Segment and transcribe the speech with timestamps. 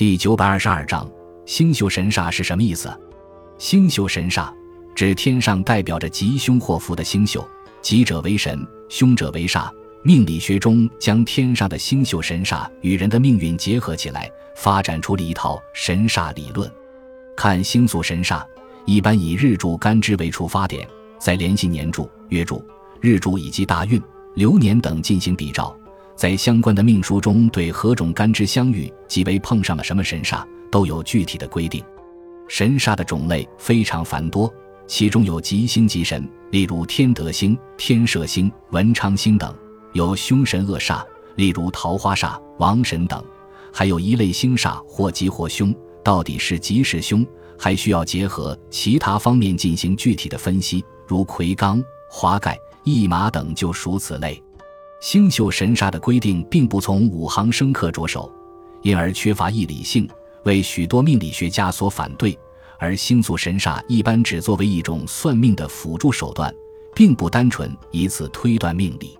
[0.00, 1.06] 第九百二十二章
[1.44, 2.90] 星宿神煞是什么意思？
[3.58, 4.50] 星宿神煞
[4.94, 7.46] 指天上代表着吉凶祸福的星宿，
[7.82, 9.70] 吉者为神，凶者为煞。
[10.02, 14.26] 命理学中将天上的星宿神煞与人的命运结合起来，
[14.56, 16.72] 发展出了一套神煞理论。
[17.36, 18.42] 看星宿神煞，
[18.86, 20.88] 一般以日柱干支为出发点，
[21.18, 22.66] 再联系年柱、月柱、
[23.02, 24.02] 日柱以及大运、
[24.34, 25.76] 流年等进行比照。
[26.20, 31.82] 在相关的命书中，对何种干支相遇即为碰上了什么神煞，都有具体的规定。
[32.46, 34.52] 神煞的种类非常繁多，
[34.86, 39.50] 其中有吉星吉神，例如天德星、天赦星、文昌星等；
[39.94, 41.02] 有凶神恶煞，
[41.36, 43.18] 例如桃花煞、亡神等；
[43.72, 47.26] 还有一类星煞或吉或凶，到底是吉是凶，
[47.58, 54.38] 还需要结合其他方面进行具体的分析，如魁罡、华盖、驿马等就属此类。
[55.00, 58.30] 星宿神煞的规定并不从五行生克着手，
[58.82, 60.06] 因而缺乏义理性，
[60.44, 62.38] 为许多命理学家所反对。
[62.78, 66.54] 而星宿神煞一般只作为一种算命的辅助手段，
[66.94, 69.18] 并不单纯以此推断命理。